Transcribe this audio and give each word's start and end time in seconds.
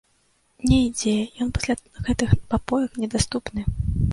Не 0.69 0.77
ідзе, 0.85 1.13
ён 1.45 1.51
пасля 1.57 1.75
гэтакіх 2.09 2.41
папоек 2.55 2.91
недаступны. 3.03 3.61